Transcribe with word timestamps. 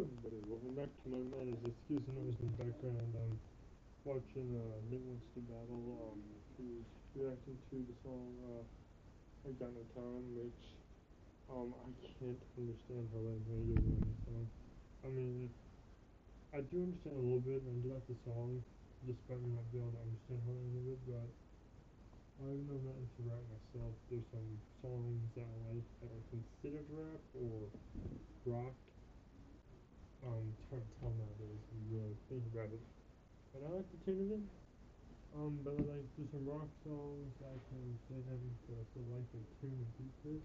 everybody, 0.00 0.40
welcome 0.48 0.72
back 0.72 0.88
to 1.04 1.12
my 1.12 1.20
man 1.28 1.52
is 1.52 1.60
excuse 1.60 2.00
noise 2.16 2.32
in 2.40 2.48
the 2.56 2.64
background. 2.64 3.04
I'm 3.20 3.36
watching 4.08 4.48
uh 4.56 4.80
to 4.80 5.40
Battle. 5.44 5.84
Um 5.92 6.24
he's 6.56 6.88
reacting 7.12 7.60
to 7.68 7.84
the 7.84 7.92
song 8.00 8.32
uh 8.48 8.64
I 9.44 9.52
Got 9.60 9.76
No 9.76 9.84
Time 9.92 10.24
which 10.40 10.64
um 11.52 11.76
I 11.84 11.92
can't 12.16 12.40
understand 12.56 13.12
how 13.12 13.20
that 13.28 13.44
made 13.44 13.76
it 13.76 13.84
in 13.84 14.00
the 14.00 14.16
song. 14.24 14.48
I 15.04 15.12
mean 15.12 15.52
I 16.56 16.64
do 16.64 16.80
understand 16.80 17.20
a 17.20 17.24
little 17.28 17.44
bit 17.44 17.60
and 17.60 17.68
I 17.68 17.76
do 17.84 17.92
like 17.92 18.08
the 18.08 18.16
song 18.24 18.64
despite 19.04 19.36
me 19.44 19.52
not 19.52 19.68
being 19.68 19.84
able 19.84 20.00
to 20.00 20.00
understand 20.00 20.40
how 20.48 20.56
any 20.56 20.80
of 20.80 20.96
it, 20.96 21.00
but 21.04 21.28
I've 22.40 22.64
known 22.64 22.88
that 22.88 22.96
to 23.04 23.20
rap 23.28 23.44
myself. 23.52 23.92
There's 24.08 24.24
some 24.32 24.48
songs 24.80 25.28
that 25.36 25.44
I 25.44 25.76
like 25.76 25.84
that 26.00 26.08
are 26.08 26.24
considered 26.32 26.88
rap 26.88 27.20
or 27.36 27.68
rock 28.48 28.72
um, 30.26 30.44
hard 30.68 30.82
to 30.84 30.92
tell 31.00 31.12
nowadays 31.16 31.60
when 31.70 31.80
you 31.88 31.98
really 31.98 32.16
think 32.28 32.44
about 32.52 32.70
it. 32.72 32.82
But 33.52 33.64
I 33.64 33.68
like 33.80 33.88
the 33.90 34.00
tune 34.04 34.20
of 34.24 34.30
it. 34.38 34.44
Um, 35.34 35.52
but 35.62 35.74
I 35.78 35.82
like 35.86 36.06
there's 36.16 36.30
some 36.34 36.46
rock 36.46 36.68
songs 36.82 37.30
I 37.42 37.56
can 37.70 37.78
understand, 37.78 38.22
but 38.66 38.78
I 38.78 38.84
still 38.90 39.06
like 39.10 39.26
the 39.32 39.42
tune 39.60 39.76
and 39.78 39.90
beat 39.98 40.14
to 40.22 40.28
it. 40.38 40.42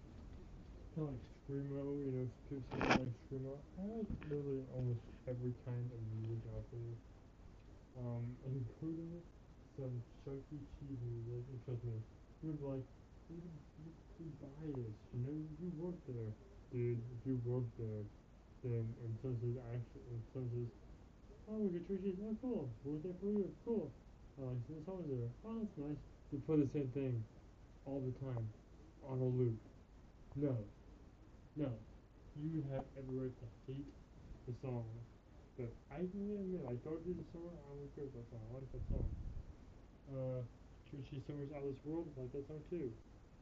Kinda 0.94 1.12
like 1.12 1.24
Screamo, 1.46 1.94
you 2.06 2.12
know, 2.14 2.26
people 2.50 2.64
say 2.72 2.82
like 2.96 3.14
Screamo. 3.26 3.54
I 3.78 3.84
like 3.98 4.12
literally 4.30 4.64
almost 4.76 5.04
every 5.28 5.54
kind 5.66 5.86
of 5.92 6.00
music 6.14 6.42
out 6.54 6.66
there. 6.72 6.96
Um, 7.98 8.36
including 8.46 9.24
some 9.80 10.04
Chuck 10.24 10.40
E. 10.52 10.60
Cheese 10.78 11.00
music, 11.00 11.44
and 11.48 11.60
trust 11.66 11.84
me, 11.88 11.96
you 12.44 12.52
would 12.52 12.62
like, 12.62 12.88
you 13.32 13.40
would 13.40 13.98
be 14.20 14.28
biased, 14.44 15.00
you 15.16 15.20
know, 15.24 15.36
you 15.60 15.68
work 15.80 15.96
there, 16.08 16.32
dude, 16.72 17.00
you 17.26 17.40
work 17.48 17.64
there 17.80 18.04
and, 18.74 18.90
and 19.06 19.12
so 19.22 19.30
says 19.38 19.58
actually, 19.70 20.06
and 20.10 20.22
so 20.34 20.40
says, 20.50 20.70
oh, 21.52 21.58
we 21.62 21.70
get 21.70 21.86
Trish 21.86 22.02
oh, 22.24 22.34
cool, 22.42 22.70
what 22.82 22.98
was 22.98 23.04
that 23.06 23.16
for 23.22 23.30
you? 23.30 23.46
Cool. 23.66 23.92
Oh, 24.42 24.52
I 24.52 24.56
see 24.68 24.76
the 24.76 24.84
song's 24.84 25.08
there. 25.08 25.30
Oh, 25.46 25.56
that's 25.62 25.78
nice. 25.78 26.02
You 26.34 26.42
play 26.44 26.58
the 26.60 26.72
same 26.74 26.90
thing 26.92 27.24
all 27.86 28.02
the 28.02 28.12
time 28.20 28.44
on 29.08 29.22
a 29.22 29.30
loop. 29.30 29.56
No. 30.36 30.58
No. 31.56 31.72
You 32.36 32.66
have 32.74 32.84
every 33.00 33.16
right 33.16 33.32
to 33.32 33.48
hate 33.70 33.88
the 34.50 34.54
song. 34.60 34.84
But 35.56 35.72
I 35.88 36.04
can 36.04 36.28
admit, 36.36 36.68
I 36.68 36.76
don't 36.84 37.00
do 37.08 37.16
the 37.16 37.24
song, 37.32 37.48
I'm 37.48 37.80
okay 37.96 38.04
with 38.04 38.16
that 38.20 38.28
song. 38.28 38.44
I 38.44 38.60
like 38.60 38.68
that 38.76 38.86
song. 38.92 39.08
Uh, 40.12 40.42
Trishy 40.92 41.24
Summers 41.24 41.48
Out 41.56 41.64
of 41.64 41.72
This 41.72 41.80
World, 41.88 42.12
I 42.20 42.28
like 42.28 42.34
that 42.36 42.46
song 42.52 42.60
too. 42.68 42.92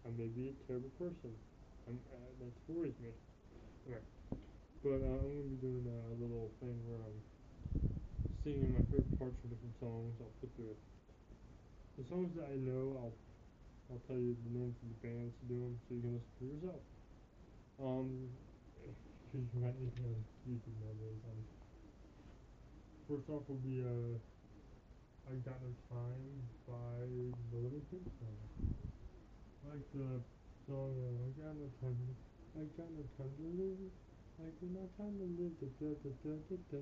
I 0.05 0.13
may 0.13 0.29
be 0.29 0.53
a 0.53 0.55
terrible 0.69 0.93
person. 1.01 1.33
I'm, 1.89 1.97
uh, 2.13 2.29
that 2.37 2.53
worries 2.69 2.93
me. 3.01 3.09
Alright. 3.87 4.05
But 4.83 4.99
uh, 4.99 5.15
I'm 5.15 5.31
gonna 5.31 5.47
be 5.47 5.59
doing 5.63 5.87
a 5.87 6.11
little 6.19 6.51
thing 6.59 6.75
where 6.83 6.99
I'm 6.99 7.15
singing 8.43 8.75
my 8.75 8.83
favorite 8.91 9.15
parts 9.15 9.39
from 9.39 9.55
different 9.55 9.79
songs. 9.79 10.11
I'll 10.19 10.35
put 10.43 10.51
the 10.59 10.75
the 11.95 12.03
songs 12.11 12.35
that 12.35 12.51
I 12.51 12.59
know. 12.59 12.99
I'll 12.99 13.15
I'll 13.87 14.03
tell 14.11 14.19
you 14.19 14.35
the 14.43 14.51
names 14.51 14.75
of 14.83 14.91
the 14.91 14.99
bands 14.99 15.31
to 15.39 15.43
do 15.47 15.55
them, 15.55 15.79
so 15.87 15.95
you 15.95 16.03
can 16.03 16.19
listen 16.19 16.35
for 16.35 16.47
yourself. 16.51 16.83
Um, 17.79 18.27
because 19.31 19.47
you 19.55 19.59
might 19.63 19.79
need 19.79 19.95
to 20.03 20.09
YouTube 20.51 20.75
nowadays. 20.83 21.23
Um, 21.31 21.39
first 23.07 23.27
off 23.31 23.47
will 23.47 23.63
be 23.63 23.79
uh, 23.79 24.19
I 25.31 25.39
Got 25.47 25.63
No 25.63 25.71
Time 25.87 26.27
by 26.67 27.07
the 27.55 27.71
Big 27.87 28.03
Song. 28.19 28.35
I 29.63 29.79
like 29.79 29.87
the 29.95 30.19
song 30.67 30.91
uh, 30.91 31.23
I 31.23 31.29
Got 31.39 31.55
No 31.55 31.71
Time. 31.79 31.95
I 32.59 32.67
got 32.75 32.91
no 32.91 33.07
time 33.15 33.31
to 33.31 33.47
live. 33.47 34.12
I 34.41 34.49
got 34.49 34.69
no 34.73 34.89
time 34.97 35.13
to 35.21 35.27
live. 35.37 35.53
Da, 35.61 35.69
da, 35.77 35.93
da, 36.01 36.09
da, 36.25 36.33
da, 36.49 36.57
da. 36.73 36.81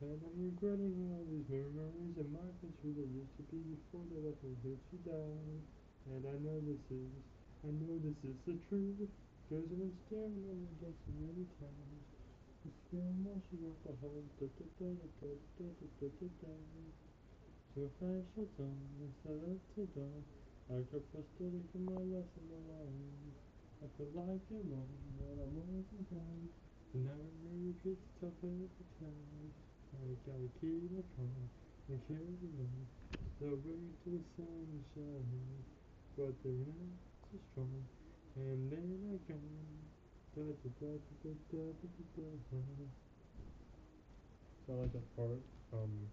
And 0.00 0.18
I'm 0.22 0.38
regretting 0.38 0.94
all 1.10 1.26
these 1.26 1.50
memories 1.50 2.14
and 2.14 2.30
my 2.30 2.46
picture 2.62 2.94
that 2.94 3.10
used 3.10 3.34
to 3.36 3.44
be 3.50 3.58
before 3.74 4.06
they 4.06 4.22
left 4.22 4.40
me 4.46 4.54
here 4.62 4.78
to 4.78 4.96
die. 5.02 5.60
And 6.14 6.22
I 6.24 6.36
know 6.40 6.62
this 6.62 6.80
is, 6.94 7.10
I 7.66 7.74
know 7.74 7.98
this 8.00 8.16
is 8.22 8.38
the 8.46 8.56
truth. 8.70 9.10
I've 9.50 9.66
been 9.66 9.92
staring 10.06 10.46
at 10.46 10.56
my 10.62 10.72
desk 10.78 10.94
so 11.04 11.12
many 11.18 11.44
times. 11.58 12.06
The 12.62 12.70
film 12.88 13.18
washing 13.26 13.66
off 13.66 13.80
the 13.82 13.92
whole 13.98 14.24
da 14.38 14.46
da 14.46 14.66
da 14.78 14.88
da 14.94 15.10
da 15.20 15.30
da 15.58 15.66
da 15.74 15.86
da 16.00 16.06
da 16.06 16.28
da. 16.38 16.54
So 17.74 17.90
flash 17.98 18.30
your 18.38 18.48
tongue 18.54 18.88
instead 19.02 19.42
of 19.42 19.58
to 19.74 19.82
dawn. 19.98 20.22
I 20.70 20.86
got 20.86 21.02
frustrated 21.10 21.66
from 21.74 21.82
my 21.90 21.98
lesson 22.14 22.46
alone. 22.46 23.49
I 23.80 23.88
feel 23.96 24.12
like 24.12 24.28
life 24.28 24.44
came 24.52 24.68
on, 24.76 24.92
but 25.16 25.40
I'm 25.40 25.56
working 25.56 26.04
down. 26.12 26.52
And 26.92 27.08
every 27.08 27.72
gets 27.80 28.04
tougher 28.20 28.52
every 28.52 28.88
time. 29.00 29.48
I 29.96 30.12
gotta 30.28 30.48
keep 30.60 30.84
my 30.92 31.00
calm 31.16 31.48
and 31.88 32.00
carry 32.04 32.36
on. 32.60 32.84
The 33.40 33.56
rain 33.56 33.88
to 34.04 34.08
the 34.12 34.22
sunshine, 34.36 35.64
but 36.12 36.36
they're 36.44 36.60
not 36.60 36.92
so 37.24 37.36
strong. 37.52 37.80
And 38.36 38.68
then 38.68 39.16
I 39.16 39.32
go, 39.32 39.40
Da 40.36 40.42
da 40.44 40.68
da 40.76 40.92
da 41.24 41.32
da 41.50 41.64
da 41.80 41.96
da 42.14 42.28
da. 42.52 42.86
So 44.66 44.72
I 44.72 44.76
like 44.76 44.92
that 44.92 45.16
part. 45.16 45.40
Um, 45.72 46.06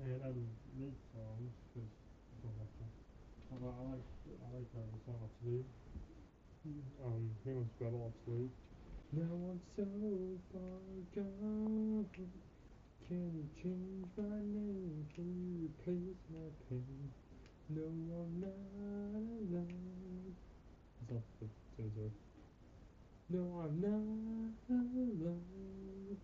and 0.00 0.16
I 0.16 0.26
love 0.26 0.34
these 0.80 0.96
songs 1.12 1.52
because 1.74 1.92
I 2.32 2.36
don't 2.42 2.56
like 2.56 2.72
um, 2.80 2.88
them. 2.88 2.99
I, 3.50 3.54
I 3.56 3.82
like 3.90 4.06
I 4.30 4.46
like 4.54 4.70
uh, 4.78 4.86
the 4.94 4.98
song 5.06 5.18
Obsolete. 5.26 5.66
Um, 7.04 7.30
he 7.44 7.50
wants 7.50 7.72
battle 7.80 8.12
sleep. 8.24 8.50
Now 9.12 9.26
I'm 9.26 9.60
so 9.74 9.86
far 10.52 10.78
gone. 11.16 12.06
Can 13.08 13.26
you 13.34 13.44
change 13.58 14.06
my 14.16 14.38
name? 14.38 15.06
Can 15.14 15.26
you 15.34 15.66
replace 15.66 16.22
my 16.30 16.46
pain? 16.68 17.10
No, 17.70 17.82
I'm 17.90 18.38
not 18.38 18.54
alone. 19.18 20.36
It's 21.02 21.12
off 21.12 21.26
the 21.40 21.48
scissor. 21.74 22.10
No, 23.30 23.66
I'm 23.66 23.80
not 23.82 24.54
alone. 24.70 26.16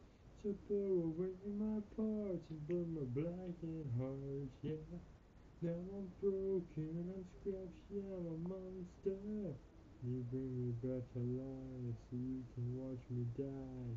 So 0.42 0.54
throw 0.68 1.10
away 1.10 1.34
my 1.58 1.80
parts 1.96 2.46
and 2.50 2.68
burn 2.68 2.94
my 2.94 3.06
blackened 3.10 3.90
heart, 3.98 4.50
yeah. 4.62 5.15
Now 5.62 5.72
I'm 5.72 6.12
broken, 6.20 7.16
I'm 7.16 7.24
scratched, 7.40 7.88
yeah, 7.88 8.04
I'm 8.12 8.28
a 8.28 8.36
monster. 8.44 9.56
You 10.04 10.20
bring 10.28 10.52
me 10.52 10.76
back 10.84 11.00
to 11.16 11.18
life 11.18 11.96
so 11.96 12.16
you 12.20 12.44
can 12.52 12.76
watch 12.76 13.00
me 13.08 13.24
die. 13.40 13.96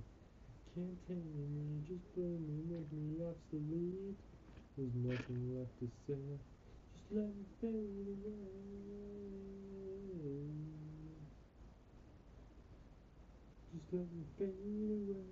Can't 0.72 0.96
tame 1.04 1.20
me, 1.52 1.84
just 1.84 2.00
blame 2.16 2.48
me, 2.48 2.64
make 2.64 2.88
me 2.96 3.20
obsolete. 3.28 4.16
There's 4.78 4.96
nothing 5.04 5.52
left 5.52 5.76
to 5.84 5.92
say, 6.08 6.40
just 6.96 7.12
let 7.12 7.28
me 7.28 7.44
fade 7.60 8.08
away. 8.08 8.40
Just 13.76 13.92
let 13.92 14.08
me 14.16 14.24
fade 14.40 14.96
away. 14.96 15.28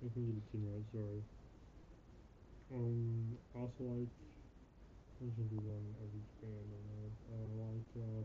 I 0.00 0.08
can 0.08 0.24
get 0.24 0.40
a 0.40 0.44
tune 0.48 0.64
right, 0.72 0.88
sorry. 0.88 1.20
Um, 2.72 3.36
also 3.54 3.84
like 3.84 4.08
I 5.22 5.26
should 5.36 5.50
do 5.50 5.60
one 5.62 5.86
of 6.02 6.08
each 6.18 6.32
band 6.42 6.66
on 6.72 6.82
that. 6.88 7.12
Uh, 7.30 7.46
like, 7.62 7.90
uh, 7.94 8.22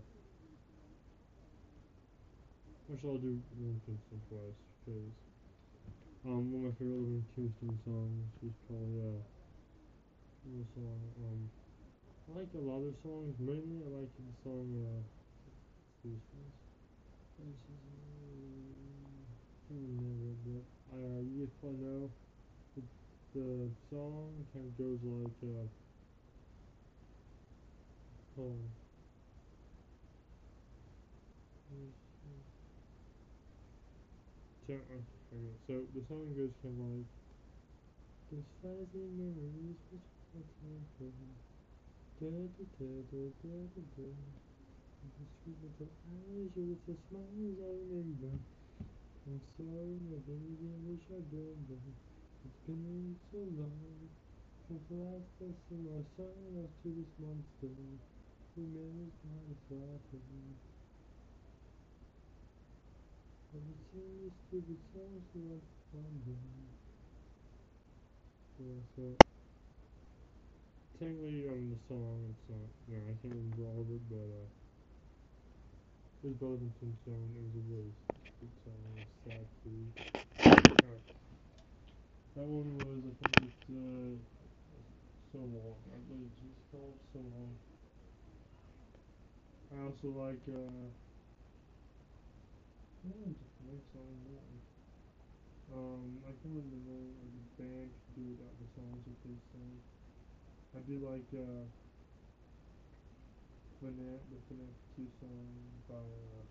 actually 2.90 3.12
I'll 3.12 3.22
do 3.22 3.38
Living 3.60 3.82
Tombstone 3.86 4.24
twice, 4.32 4.60
because, 4.82 5.14
um, 6.26 6.42
one 6.52 6.66
of 6.66 6.72
my 6.72 6.74
favorite 6.80 7.28
Tombstone 7.36 7.78
songs 7.86 8.32
is 8.42 8.56
probably, 8.66 8.98
uh, 8.98 9.22
the 10.48 10.64
song, 10.74 11.02
um, 11.22 11.40
I 12.28 12.40
like 12.40 12.54
a 12.56 12.64
lot 12.64 12.82
of 12.82 12.96
songs, 13.04 13.36
mainly 13.38 13.84
I 13.84 13.90
like 13.94 14.12
the 14.16 14.34
song, 14.42 14.68
uh, 14.74 15.04
this 16.02 16.24
one. 16.34 16.50
Is, 17.38 17.62
uh, 17.70 17.86
I 19.70 19.78
remember 19.78 20.34
but, 20.48 20.66
uh, 20.98 21.20
you 21.22 21.46
probably 21.62 21.86
know, 21.86 22.10
the 23.38 23.70
song 23.94 24.34
kind 24.52 24.66
of 24.66 24.78
goes 24.78 24.98
like, 25.04 25.38
uh, 25.44 25.68
Oh. 28.40 28.54
So, 34.68 34.74
okay, 34.74 35.02
so 35.68 35.74
the 35.94 36.02
song 36.08 36.26
goes 36.38 36.54
kind 36.62 36.78
of 36.82 36.88
like 36.90 37.06
Those 38.30 38.44
fuzzy 38.62 39.08
memories 39.16 39.80
which 39.90 40.02
I 40.36 40.42
I 40.42 40.68
I'm 49.28 49.42
sorry 49.58 49.98
my 50.10 50.20
baby, 50.26 50.68
I 50.68 50.78
wish 50.90 51.06
been 51.30 51.60
there 51.70 52.17
It's 52.48 52.64
been 52.66 53.20
so 53.30 53.40
long 53.60 54.08
Since 54.68 54.88
the 54.88 54.96
last 54.96 55.36
I 55.44 55.52
saw 55.68 55.76
my 55.84 56.00
son 56.16 56.64
off 56.64 56.72
to 56.84 56.88
this 56.96 57.12
monster 57.20 57.76
who 58.56 58.64
knows 58.72 59.12
my 59.28 59.52
father? 59.68 60.24
I've 63.54 63.60
been 63.60 63.76
singing 63.92 64.20
these 64.24 64.40
stupid 64.48 64.80
songs 64.96 65.28
like 65.36 65.68
one 65.92 66.16
day. 66.24 66.40
Yeah, 68.60 68.80
so 68.96 69.04
technically 71.00 71.48
on 71.50 71.70
the 71.70 71.78
song 71.88 72.32
it's 72.32 72.48
not 72.50 72.72
know, 72.88 73.04
I 73.04 73.14
can't 73.22 73.36
remember 73.36 73.64
all 73.68 73.82
of 73.82 73.92
it 73.92 74.04
but 74.10 74.24
uh 74.24 74.48
it 76.24 76.28
was 76.28 76.34
better 76.40 76.58
than 76.58 76.72
Tombstone, 76.80 77.30
it 77.36 77.44
was 77.44 77.56
a 77.56 77.64
really 77.70 77.94
good 78.40 78.54
song, 78.64 78.80
it 78.88 79.04
was 79.04 79.12
sad 79.24 79.46
too. 79.64 79.92
Alright. 80.84 81.27
That 82.38 82.46
one 82.46 82.70
was 82.78 83.02
I 83.02 83.16
think 83.18 83.34
it's 83.50 83.66
uh 83.66 84.22
so 85.34 85.40
long. 85.40 85.82
I 85.90 85.98
believe 85.98 86.30
it's 86.30 86.42
just 86.56 86.72
called 86.72 87.02
so 87.12 87.18
long. 87.20 87.58
I 89.74 89.82
also 89.82 90.10
like 90.10 90.48
uh 90.48 90.94
the 93.04 93.36
next 93.66 93.92
song 93.92 94.22
that 94.30 95.74
Um 95.74 96.24
I 96.26 96.32
can't 96.32 96.56
remember 96.56 96.78
the 96.78 96.92
name 96.92 97.18
of 97.26 97.34
the 97.34 97.64
band 97.64 97.92
who 98.16 98.38
did 98.38 98.42
uh, 98.42 98.54
the 98.62 98.68
songs 98.68 99.06
that 99.06 99.18
they 99.26 99.38
sang. 99.52 99.82
I 100.76 100.80
do 100.86 101.00
like 101.02 101.34
uh 101.34 101.66
Fana 103.82 104.20
the 104.30 104.40
Fanatic 104.48 104.76
two 104.96 105.10
song 105.20 105.84
by 105.90 105.96
uh 105.96 106.46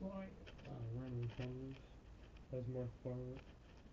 by 0.00 0.26
uh 0.68 0.84
Random 0.92 1.22
Encounters. 1.30 1.76
Has 2.52 2.66
Markiplier. 2.66 3.38
I 3.38 3.51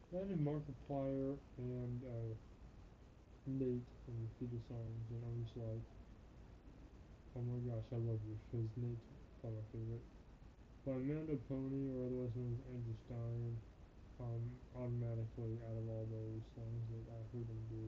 did 0.09 0.41
Markiplier 0.41 1.38
and 1.61 2.01
uh 2.01 2.33
Nate 3.45 3.85
from 4.06 4.17
the 4.17 4.29
Feeder 4.41 4.57
songs 4.65 5.06
and 5.13 5.21
I'm 5.21 5.45
just 5.45 5.57
like 5.57 5.85
Oh 7.38 7.45
my 7.45 7.61
gosh, 7.69 7.85
I 7.94 8.01
love 8.01 8.17
you 8.25 8.33
because 8.50 8.65
Nate's 8.73 9.06
probably 9.39 9.61
my 9.61 9.65
favorite. 9.69 10.06
By 10.81 10.97
Amanda 10.97 11.38
Pony 11.45 11.94
or 11.94 12.09
otherwise 12.09 12.33
known 12.33 12.57
as 12.57 12.65
Andrew 12.73 12.97
Stein 13.06 13.53
um 14.17 14.41
automatically 14.73 15.61
out 15.69 15.77
of 15.77 15.85
all 15.94 16.06
those 16.09 16.41
songs 16.57 16.83
that 16.89 17.06
I 17.13 17.21
heard 17.29 17.45
him 17.45 17.61
do. 17.69 17.85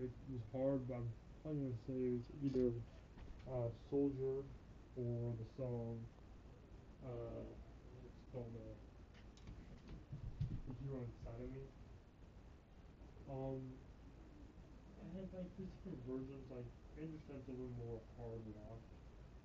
It 0.00 0.08
was 0.32 0.44
hard 0.48 0.80
but 0.88 0.96
I'm 0.96 1.12
probably 1.44 1.60
gonna 1.60 1.84
say 1.84 2.00
it's 2.24 2.30
either 2.40 2.72
uh 3.52 3.68
Soldier 3.92 4.40
or 4.96 5.36
the 5.36 5.48
song 5.60 6.00
uh 7.04 7.44
it's 8.00 8.20
called 8.32 8.56
uh 8.56 8.83
Inside 11.00 11.40
of 11.40 11.50
Me. 11.50 11.66
Um 13.28 13.78
and 15.00 15.14
like 15.14 15.30
there's 15.30 15.50
different 15.56 15.98
versions 16.06 16.44
like 16.50 16.64
Andrew 16.96 17.18
Stein's 17.24 17.46
a 17.48 17.50
little 17.50 17.68
more 17.68 18.00
hard 18.16 18.40
rock 18.54 18.80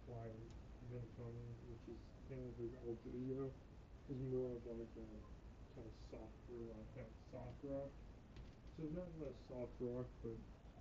while 0.06 0.36
Pony, 1.16 1.54
which 1.70 1.88
is 1.88 2.00
technically 2.28 2.68
the 2.68 2.78
alter 2.78 3.10
ego, 3.14 3.52
is 4.10 4.18
more 4.20 4.56
of 4.56 4.66
like 4.66 4.90
a 4.96 5.10
kinda 5.74 5.90
softer 6.10 6.58
like 6.74 6.94
kinda 6.94 7.10
soft 7.32 7.58
rock. 7.64 7.90
So 8.76 8.84
not 8.94 9.08
really 9.20 9.34
soft 9.48 9.74
rock 9.80 10.08
but 10.24 10.32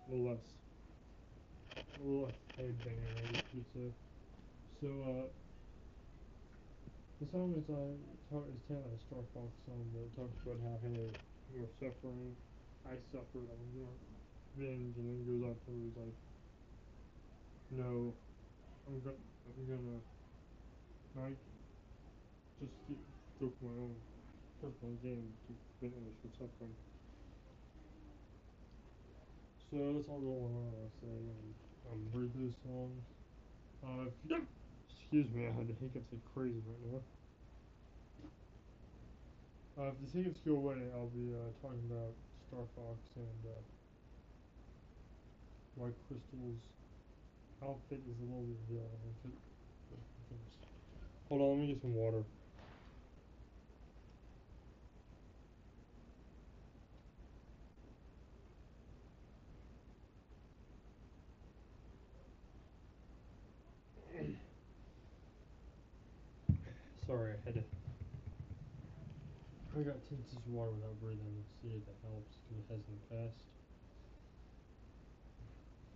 a 0.06 0.10
little 0.10 0.26
less 0.30 0.54
a 1.76 2.02
little 2.02 2.22
less 2.24 2.34
headbanger 2.56 3.16
I 3.22 3.32
guess 3.32 3.42
you'd 3.52 3.64
say. 3.74 3.92
So 4.80 4.86
uh 5.02 5.47
the 7.20 7.26
song 7.26 7.50
is 7.58 7.66
uh 7.70 8.38
it's 8.46 8.62
kinda 8.68 8.82
a 8.94 8.98
Star 9.06 9.22
Fox 9.34 9.50
song 9.66 9.82
it 9.94 10.14
talks 10.14 10.38
about 10.46 10.58
how 10.62 10.78
hey 10.86 11.10
you 11.54 11.64
are 11.64 11.72
suffering, 11.80 12.36
I 12.84 12.94
suffered, 13.10 13.48
I'm 13.50 13.70
gonna 13.74 13.96
revenge 14.54 14.96
and 14.96 15.06
then 15.06 15.24
goes 15.26 15.42
on 15.48 15.54
to 15.66 15.70
he's 15.72 15.96
like 15.96 16.14
No 17.70 18.14
I'm 18.86 19.00
go- 19.00 19.14
I'm 19.46 19.66
gonna 19.66 20.00
like 21.14 21.36
just 22.60 22.72
keep 22.86 22.98
stoke 23.36 23.54
my 23.62 23.68
own 23.70 23.94
personal 24.60 24.94
gain 25.02 25.32
keep 25.46 25.56
bitterness 25.80 26.16
and 26.24 26.32
suffering. 26.38 26.74
So 29.70 29.76
that's 29.92 30.08
all 30.08 30.20
the 30.20 30.26
I 30.26 30.60
wanna 30.72 30.88
say 31.00 31.08
and 31.12 31.54
um 31.90 32.00
read 32.12 32.32
through 32.32 32.48
the 32.48 32.54
songs. 32.64 33.04
Uh 33.82 34.10
excuse 35.08 35.32
me 35.32 35.48
I 35.48 35.52
had 35.56 35.64
the 35.64 35.72
hiccups 35.80 36.12
like 36.12 36.20
crazy 36.36 36.60
right 36.68 36.92
now. 36.92 37.00
Uh 39.80 39.88
if 39.88 40.12
the 40.12 40.18
hiccups 40.18 40.40
go 40.44 40.52
away 40.52 40.76
I'll 40.92 41.08
be 41.16 41.32
uh 41.32 41.48
talking 41.64 41.80
about 41.88 42.12
Star 42.44 42.60
Fox 42.76 43.00
and 43.16 43.40
uh 43.48 43.56
why 45.76 45.88
Krystal's 46.04 46.60
outfit 47.64 48.04
is 48.04 48.20
a 48.20 48.24
little 48.28 48.44
revealing 48.44 48.84
Hold 51.30 51.40
on, 51.40 51.48
let 51.48 51.58
me 51.60 51.66
get 51.72 51.80
some 51.80 51.94
water. 51.94 52.22
Sorry 67.08 67.32
I 67.32 67.36
had 67.46 67.54
to 67.54 67.62
I 69.76 69.82
got 69.82 70.02
take 70.08 70.24
this 70.30 70.40
water 70.46 70.72
without 70.72 70.98
breathing, 71.00 71.44
see 71.62 71.68
if 71.68 71.84
that 71.86 71.94
helps 72.02 72.34
cuz 72.48 72.58
it 72.58 72.64
has 72.68 72.80
in 72.88 72.94
the 72.98 73.06
past. 73.14 73.36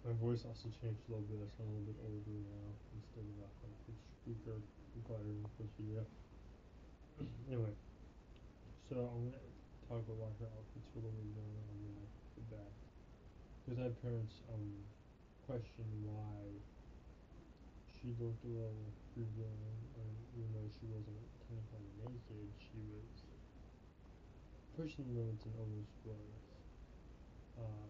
My 0.05 0.13
voice 0.13 0.45
also 0.45 0.69
changed 0.81 1.01
a 1.09 1.13
little 1.13 1.25
bit, 1.31 1.39
I 1.39 1.49
sound 1.57 1.71
a 1.71 1.79
little 1.79 1.87
bit 1.87 1.97
older 2.03 2.37
now 2.43 2.67
instead 2.93 3.23
of 3.25 3.39
like 3.39 3.55
a 3.63 3.93
you 4.27 4.35
probably 5.07 5.27
heard 5.27 5.37
in 5.37 5.43
the 5.43 5.49
first 5.59 5.73
video. 5.79 6.05
Anyway 7.49 7.73
so 8.89 9.09
I'm 9.09 9.25
gonna 9.25 9.41
talk 9.89 10.05
about 10.05 10.17
why 10.21 10.29
her 10.39 10.49
outfit's 10.53 10.93
a 10.93 10.99
little 10.99 11.17
revealing 11.17 11.65
on 11.73 11.79
the 11.81 11.97
the 12.37 12.45
back. 12.55 12.73
Cuz 13.65 13.79
I 13.79 13.83
had 13.85 14.01
parents 14.03 14.43
um 14.53 14.85
question 15.47 16.05
why 16.05 16.61
she 18.03 18.11
looked 18.19 18.43
a 18.43 18.51
little 18.51 18.91
revealing 19.15 19.79
and 19.95 20.11
even 20.35 20.51
though 20.51 20.67
she 20.75 20.91
wasn't 20.91 21.23
technically 21.39 21.87
naked 22.03 22.51
she 22.59 22.83
was 22.91 23.07
pushing 24.75 25.07
limits 25.15 25.47
and 25.47 25.55
almost 25.55 25.95
was 26.03 26.35
uh 27.63 27.87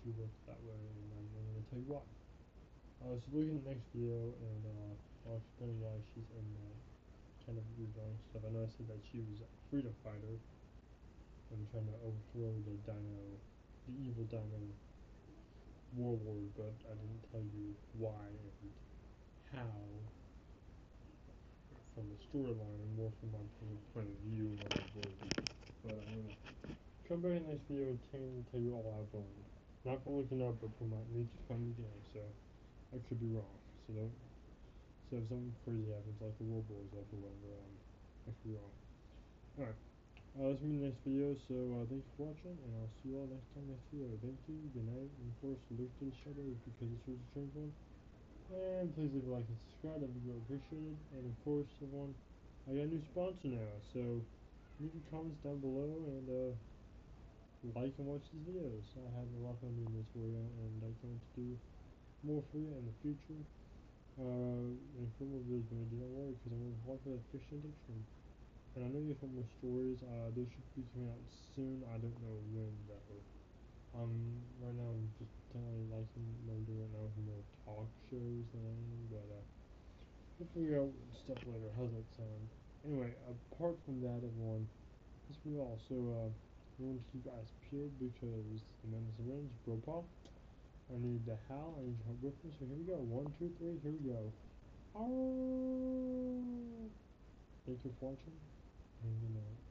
to 0.00 0.08
look 0.16 0.32
that 0.48 0.56
way 0.64 0.72
and 0.72 1.04
I'm 1.12 1.28
I'm 1.36 1.44
gonna 1.52 1.68
tell 1.68 1.80
you 1.84 1.90
why. 1.92 2.04
Uh 3.04 3.20
so 3.20 3.28
look 3.36 3.44
in 3.44 3.60
the 3.60 3.68
next 3.68 3.92
video 3.92 4.32
and 4.40 4.62
uh 4.64 5.28
I'll 5.28 5.36
explain 5.36 5.76
why 5.84 5.92
she's 6.16 6.32
in 6.32 6.46
that 6.56 6.76
kind 7.44 7.60
of 7.60 7.66
revealing 7.76 8.16
stuff. 8.32 8.40
I 8.40 8.56
know 8.56 8.64
I 8.64 8.72
said 8.72 8.88
that 8.88 9.04
she 9.04 9.20
was 9.20 9.44
a 9.44 9.50
freedom 9.68 9.92
fighter 10.00 10.40
and 11.52 11.60
trying 11.68 11.92
to 11.92 11.96
overthrow 12.00 12.56
the 12.64 12.80
Dino 12.88 13.20
the 13.84 13.92
evil 14.00 14.24
Dino 14.32 14.64
warlord 15.94 16.50
but 16.56 16.74
I 16.90 16.94
didn't 16.98 17.22
tell 17.30 17.44
you 17.44 17.76
why 17.98 18.26
and 18.26 18.72
how 19.54 19.70
from 21.94 22.12
the 22.12 22.18
storyline 22.28 22.78
and 22.82 22.92
more 22.98 23.12
from 23.20 23.32
my 23.32 23.44
point 23.94 24.10
of 24.10 24.18
view 24.28 24.52
what 24.60 24.72
I've. 24.76 24.92
But 25.86 25.96
I'm 25.96 26.26
gonna 26.26 26.36
come 27.08 27.20
back 27.22 27.38
in 27.38 27.42
the 27.46 27.56
next 27.56 27.66
video 27.70 27.96
and 28.12 28.44
tell 28.50 28.60
you 28.60 28.74
all 28.74 28.84
I've 28.84 29.08
learned. 29.14 29.44
Not 29.86 30.02
from 30.02 30.18
looking 30.20 30.42
up 30.42 30.60
but 30.60 30.74
from 30.76 30.90
my 30.90 31.00
initial 31.14 31.40
game. 31.48 32.02
so 32.12 32.20
I 32.92 33.00
could 33.08 33.20
be 33.22 33.30
wrong 33.32 33.56
so 33.86 33.94
don't 33.94 34.16
so 35.08 35.16
if 35.16 35.24
something 35.30 35.54
crazy 35.64 35.88
happens 35.88 36.18
like 36.20 36.36
the 36.36 36.44
world 36.50 36.66
blows 36.68 36.92
up 36.98 37.06
or 37.14 37.18
whatever 37.22 37.56
um 37.62 37.74
I 38.26 38.30
could 38.34 38.48
be 38.50 38.54
wrong. 38.58 38.74
Alright 39.56 39.95
uh 40.36 40.52
this 40.52 40.60
will 40.60 40.68
be 40.68 40.76
the 40.76 40.92
next 40.92 41.00
video 41.00 41.32
so 41.48 41.56
uh 41.80 41.84
thanks 41.88 42.04
for 42.12 42.28
watching 42.28 42.52
and 42.52 42.70
I'll 42.76 42.92
see 43.00 43.08
you 43.08 43.16
all 43.16 43.28
next 43.32 43.48
time 43.56 43.64
next 43.72 43.88
video. 43.88 44.12
Thank 44.20 44.36
you, 44.44 44.68
good 44.76 44.84
night, 44.84 45.08
and 45.08 45.32
of 45.32 45.36
course 45.40 45.56
salute 45.64 45.88
to 45.96 46.12
the 46.12 46.16
shadows 46.20 46.60
because 46.60 46.92
this 46.92 47.04
was 47.08 47.16
a 47.16 47.26
strange 47.32 47.52
one. 47.56 47.72
And 48.52 48.92
please 48.92 49.16
leave 49.16 49.24
a 49.24 49.32
like 49.32 49.48
and 49.48 49.56
subscribe 49.64 50.04
that'd 50.04 50.12
be 50.12 50.20
greatly 50.28 50.44
appreciated 50.44 50.96
and 51.16 51.24
of 51.24 51.36
course 51.40 51.72
everyone 51.80 52.12
I 52.68 52.76
got 52.76 52.84
a 52.84 52.92
new 52.92 53.00
sponsor 53.00 53.48
now 53.48 53.72
so 53.96 54.20
leave 54.76 54.92
your 54.92 55.08
comments 55.08 55.40
down 55.40 55.56
below 55.64 56.04
and 56.04 56.26
uh 56.28 56.52
like 57.72 57.96
and 57.96 58.06
watch 58.06 58.28
these 58.28 58.44
videos. 58.44 58.84
I 58.92 59.08
have 59.16 59.26
a 59.26 59.40
lot 59.40 59.56
of 59.56 59.64
fun 59.64 59.72
doing 59.72 59.90
this 59.96 60.06
for 60.12 60.20
you 60.20 60.36
and 60.36 60.84
I 60.84 60.92
plan 61.00 61.16
to 61.16 61.30
do 61.32 61.48
more 62.28 62.44
for 62.52 62.60
you 62.60 62.76
in 62.76 62.84
the 62.84 62.96
future. 63.00 63.40
Uh 64.20 64.68
and 65.00 65.08
for 65.16 65.24
more 65.24 65.40
videos 65.48 65.64
but 65.72 65.80
do 65.88 65.96
not 65.96 66.12
worry 66.12 66.36
cuz 66.44 66.52
I'm 66.52 66.60
working 66.60 66.84
hard 66.84 67.00
for 67.00 67.10
that 67.16 67.24
fiction 67.32 67.56
addiction. 67.64 68.04
And 68.76 68.84
I 68.84 68.88
know 68.92 69.00
you 69.00 69.16
want 69.24 69.32
more 69.32 69.48
stories 69.56 70.04
uh 70.04 70.28
those 70.36 70.52
should 70.52 70.68
be 70.76 70.84
coming 70.92 71.08
out 71.08 71.24
soon, 71.56 71.80
I 71.88 71.96
don't 71.96 72.12
know 72.20 72.36
when 72.52 72.76
though. 72.84 73.20
Um 73.96 74.12
right 74.60 74.76
now 74.76 74.92
I'm 74.92 75.08
just 75.16 75.32
technically 75.48 75.88
liking 75.88 76.28
what 76.44 76.60
I'm 76.60 76.64
doing 76.68 76.84
now 76.92 77.08
is 77.08 77.16
more 77.24 77.40
talk 77.64 77.88
shows 78.12 78.44
than 78.52 78.60
anything 78.68 79.08
but 79.08 79.24
uh 79.32 79.40
we'll 80.36 80.52
figure 80.52 80.84
out 80.84 80.92
stuff 81.16 81.40
later, 81.48 81.72
how's 81.72 81.88
that 81.96 82.04
sound? 82.20 82.44
Anyway 82.84 83.16
apart 83.24 83.80
from 83.88 84.04
that 84.04 84.20
everyone 84.20 84.68
this 85.32 85.40
all 85.56 85.80
so 85.88 85.96
uh 86.12 86.28
to 86.76 87.00
keep 87.08 87.24
eyes 87.32 87.48
peeled 87.64 87.96
because 87.96 88.60
the 88.84 88.92
man 88.92 89.08
is 89.08 89.16
arranged 89.24 89.56
bro 89.64 89.80
paw 89.88 90.04
I 90.92 91.00
need 91.00 91.24
the 91.24 91.40
howl, 91.48 91.80
I 91.80 91.88
need 91.88 91.96
help 92.04 92.20
with 92.20 92.36
me 92.44 92.52
so 92.60 92.68
here 92.68 92.76
we 92.76 92.84
go, 92.84 93.00
one 93.08 93.32
two 93.40 93.48
three 93.56 93.80
here 93.80 93.96
we 93.96 94.12
go. 94.12 94.20
thank 97.64 97.80
you 97.80 97.90
for 97.96 98.12
watching 98.12 98.36
good 99.02 99.34
night 99.34 99.65